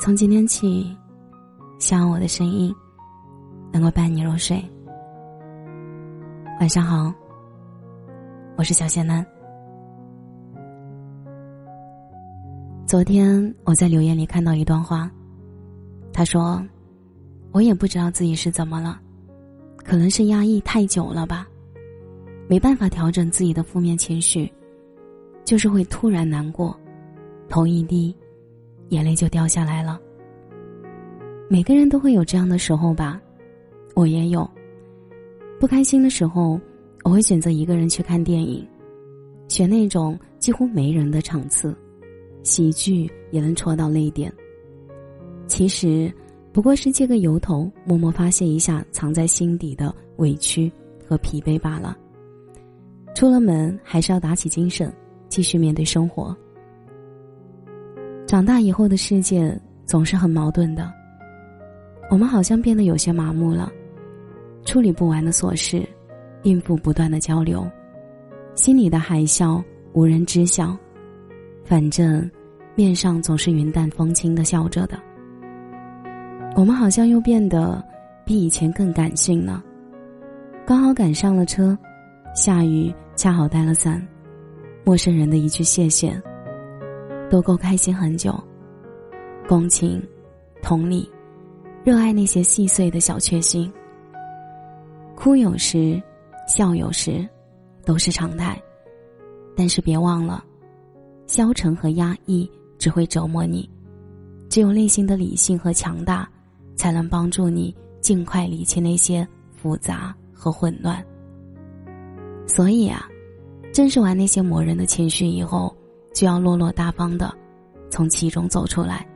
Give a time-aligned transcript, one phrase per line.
[0.00, 0.96] 从今天起，
[1.80, 2.72] 希望我的声音
[3.72, 4.62] 能够伴你入睡。
[6.60, 7.12] 晚上好，
[8.56, 9.26] 我是小仙男。
[12.86, 15.10] 昨天我在留言里看到一段话，
[16.12, 16.64] 他说
[17.50, 19.00] ：“我也不知道自己是怎么了，
[19.78, 21.44] 可能是压抑太久了吧，
[22.48, 24.50] 没办法调整自己的负面情绪，
[25.44, 26.78] 就是会突然难过，
[27.48, 28.16] 头一低。”
[28.88, 30.00] 眼泪就掉下来了。
[31.48, 33.20] 每个人都会有这样的时候吧，
[33.94, 34.48] 我也有。
[35.58, 36.60] 不开心的时候，
[37.04, 38.66] 我会选择一个人去看电影，
[39.48, 41.74] 选那种几乎没人的场次，
[42.42, 44.32] 喜剧也能戳到泪点。
[45.46, 46.12] 其实
[46.52, 50.70] 不过是借个由头，默默发泄一下藏在心底的委屈
[51.06, 51.96] 和疲惫罢了。
[53.14, 54.92] 出了门还是要打起精神，
[55.28, 56.36] 继续面对生活。
[58.28, 60.92] 长大以后的世界总是很矛盾的，
[62.10, 63.72] 我们好像变得有些麻木了，
[64.66, 65.82] 处理不完的琐事，
[66.42, 67.66] 应付不断的交流，
[68.54, 70.76] 心里的海啸无人知晓，
[71.64, 72.30] 反正
[72.74, 75.00] 面上总是云淡风轻的笑着的。
[76.54, 77.82] 我们好像又变得
[78.26, 79.64] 比以前更感性了，
[80.66, 81.76] 刚好赶上了车，
[82.34, 84.06] 下雨恰好带了伞，
[84.84, 86.22] 陌生人的一句谢谢。
[87.30, 88.34] 都够开心很久，
[89.46, 90.02] 共情、
[90.62, 91.10] 同理、
[91.84, 93.70] 热爱那些细碎的小确幸。
[95.14, 96.00] 哭有时，
[96.46, 97.28] 笑有时，
[97.84, 98.60] 都是常态。
[99.54, 100.44] 但是别忘了，
[101.26, 103.68] 消沉和压抑只会折磨你。
[104.48, 106.26] 只有内心的理性和强大，
[106.76, 111.04] 才能帮助你尽快理清那些复杂和混乱。
[112.46, 113.06] 所以啊，
[113.72, 115.76] 正视完那些磨人的情绪以后。
[116.12, 117.32] 就要落落大方的
[117.90, 119.06] 从其中走出来，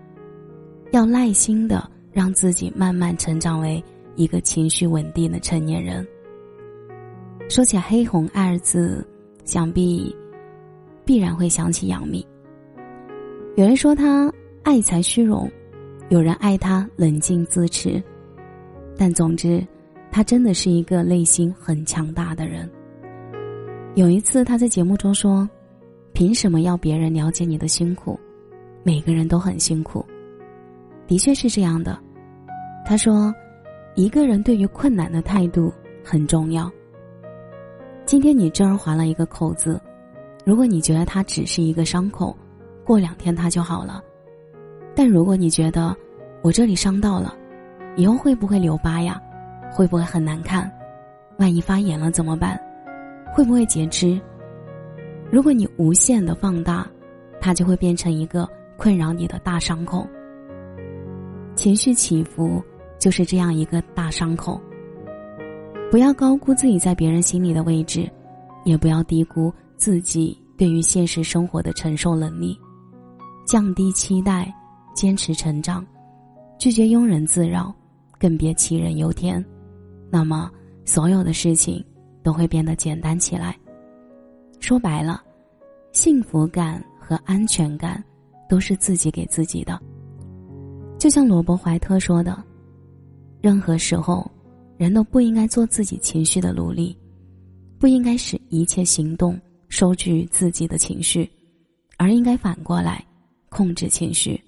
[0.92, 3.83] 要耐心的让自己慢慢成长为
[4.14, 6.06] 一个情绪稳定的成年人。
[7.48, 9.05] 说起黑红二字，
[9.44, 10.14] 想必
[11.05, 12.24] 必然会想起杨幂。
[13.56, 15.50] 有人说他爱财虚荣，
[16.08, 18.02] 有人爱他冷静自持，
[18.96, 19.67] 但总之，
[20.11, 22.70] 他真的是一个内心很强大的人。
[23.94, 25.48] 有一次他在节目中说。
[26.12, 28.18] 凭什么要别人了解你的辛苦？
[28.83, 30.05] 每个人都很辛苦，
[31.06, 31.98] 的确是这样的。
[32.84, 33.34] 他说
[33.96, 35.73] ：“一个人对于困难的态度
[36.05, 36.70] 很重要。
[38.05, 39.80] 今天你这儿划了一个口子，
[40.45, 42.36] 如果你觉得它只是一个伤口，
[42.84, 44.02] 过两天它就好了。
[44.94, 45.96] 但如果你觉得
[46.42, 47.34] 我这里伤到了，
[47.96, 49.20] 以后会不会留疤呀？
[49.73, 50.70] 会不会很难看？
[51.39, 52.61] 万一发炎了怎么办？
[53.33, 54.20] 会不会截肢？”
[55.32, 56.86] 如果你无限的放大，
[57.40, 60.06] 它就会变成一个困扰你的大伤口。
[61.54, 62.62] 情绪起伏
[62.98, 64.60] 就是这样一个大伤口。
[65.90, 68.06] 不要高估自己在别人心里的位置，
[68.64, 72.54] 也不要低估自己对于现实生活的承受能力。
[73.46, 74.54] 降低期待，
[74.94, 75.82] 坚持成长，
[76.58, 77.74] 拒绝庸人自扰，
[78.18, 79.42] 更别杞人忧天。
[80.10, 80.50] 那么，
[80.84, 81.82] 所有的事情
[82.22, 83.56] 都会变得简单起来。
[84.62, 85.20] 说白了，
[85.90, 88.02] 幸福感和安全感
[88.48, 89.78] 都是自己给自己的。
[91.00, 92.42] 就像罗伯·怀特说的
[93.42, 94.30] ：“任何时候，
[94.77, 96.96] 人都不应该做自己情绪的奴隶，
[97.77, 101.29] 不应该使一切行动收据自己的情绪，
[101.98, 103.05] 而应该反过来
[103.48, 104.40] 控制情绪。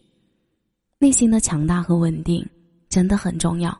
[0.96, 2.48] 内心的强大和稳定
[2.88, 3.76] 真的很重要。”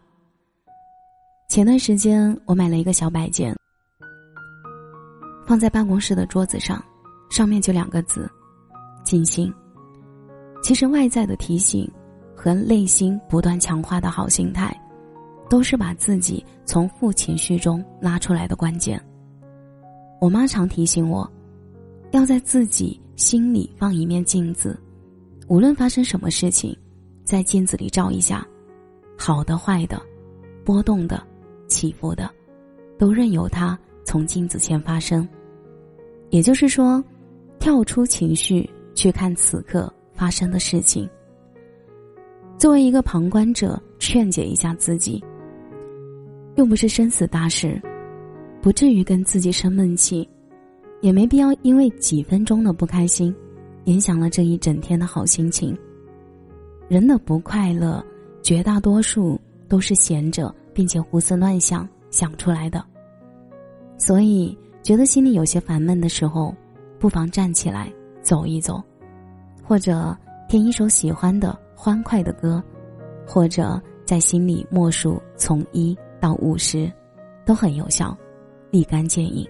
[1.49, 3.55] 前段时间，我买了一个小摆件。
[5.47, 6.82] 放在办公室的桌子上，
[7.31, 8.31] 上面就两个字：
[9.05, 9.53] 静心。
[10.62, 11.91] 其实外在的提醒
[12.34, 14.75] 和内心不断强化的好心态，
[15.50, 18.99] 都是把自己从负情绪中拉出来的关键。
[20.21, 21.30] 我妈常提醒我，
[22.13, 24.80] 要在自己心里放一面镜子，
[25.48, 26.74] 无论发生什么事情，
[27.24, 28.47] 在镜子里照一下，
[29.19, 30.01] 好的、坏的、
[30.65, 31.22] 波动的、
[31.69, 32.30] 起伏的，
[32.98, 33.78] 都任由它。
[34.04, 35.27] 从镜子前发生，
[36.30, 37.03] 也就是说，
[37.59, 41.09] 跳出情绪去看此刻发生的事情。
[42.59, 45.22] 作为一个旁观者，劝解一下自己，
[46.54, 47.80] 又不是生死大事，
[48.62, 50.28] 不至于跟自己生闷气，
[51.00, 53.34] 也没必要因为几分钟的不开心，
[53.84, 55.77] 影响了这一整天的好心情。
[56.86, 58.04] 人的不快乐，
[58.42, 62.84] 绝大多数都是闲着并且胡思乱想想出来的。
[63.97, 66.55] 所以，觉得心里有些烦闷的时候，
[66.99, 67.93] 不妨站起来
[68.23, 68.83] 走一走，
[69.63, 70.17] 或者
[70.49, 72.63] 听一首喜欢的欢快的歌，
[73.27, 76.91] 或者在心里默数从一到五十，
[77.47, 78.17] 都很有效，
[78.71, 79.47] 立竿见影。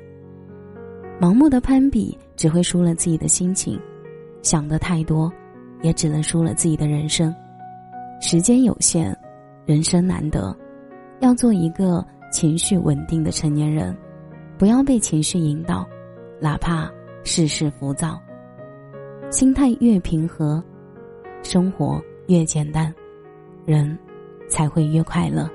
[1.21, 3.81] 盲目的攀比只会输了自己的心情，
[4.43, 5.33] 想的太多，
[5.83, 7.35] 也只能输了自己的人生。
[8.21, 9.17] 时间有限，
[9.65, 10.57] 人生难得，
[11.21, 13.97] 要做一个情绪稳定的成年人，
[14.57, 15.87] 不要被情绪引导，
[16.41, 16.91] 哪怕
[17.25, 18.21] 世事浮躁。
[19.31, 20.63] 心态越平和，
[21.43, 22.95] 生活越简单，
[23.67, 23.99] 人
[24.49, 25.51] 才会越快乐。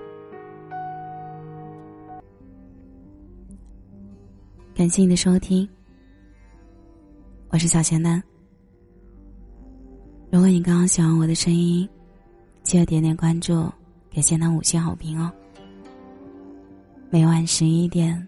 [4.75, 5.67] 感谢你的收听，
[7.49, 8.21] 我是小贤丹。
[10.29, 11.87] 如果你刚刚喜欢我的声音，
[12.63, 13.71] 记得点点关注，
[14.09, 15.31] 给贤丹五星好评哦。
[17.09, 18.27] 每晚十一点，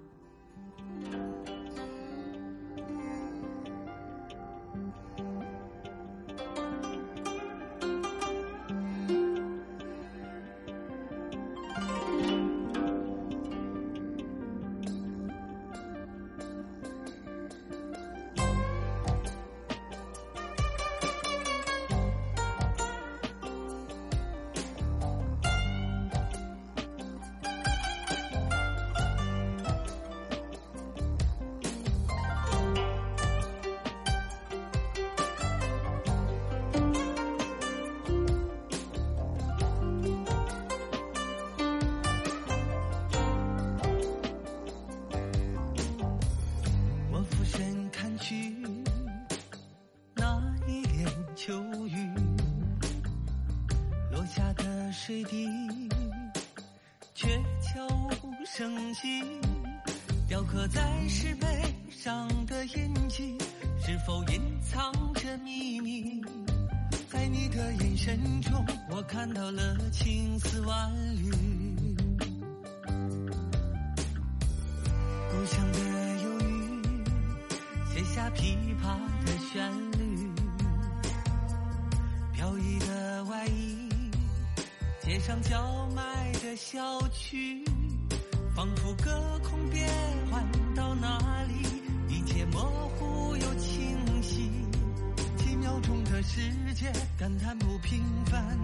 [55.11, 55.45] 水滴，
[57.13, 57.27] 却
[57.61, 57.85] 悄
[58.23, 59.21] 无声息，
[60.25, 61.45] 雕刻在石碑
[61.89, 63.37] 上的印记，
[63.85, 66.21] 是否隐藏着秘密？
[67.09, 71.29] 在你的眼神中，我看到了青丝万缕。
[75.29, 75.79] 故乡的
[76.23, 76.81] 忧郁，
[77.93, 80.00] 写下琵琶的旋律，
[85.11, 86.79] 街上叫卖的小
[87.09, 87.65] 曲，
[88.55, 89.85] 仿佛隔空变
[90.31, 90.41] 换
[90.73, 91.67] 到哪里，
[92.07, 92.61] 一切模
[92.97, 94.49] 糊又清晰。
[95.35, 96.39] 几秒钟的世
[96.73, 98.57] 界，感叹不平凡。